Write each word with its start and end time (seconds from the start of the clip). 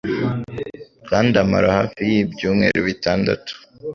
kandi 1.09 1.33
amara 1.43 1.67
hafi 1.77 2.03
ibyumweru 2.23 2.79
bitandatu 2.87 3.53